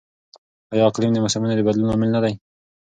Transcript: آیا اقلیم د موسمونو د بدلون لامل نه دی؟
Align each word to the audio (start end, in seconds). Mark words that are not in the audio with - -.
آیا 0.71 0.83
اقلیم 0.89 1.11
د 1.13 1.17
موسمونو 1.23 1.53
د 1.57 1.61
بدلون 1.67 1.87
لامل 1.89 2.09
نه 2.15 2.19
دی؟ 2.23 2.33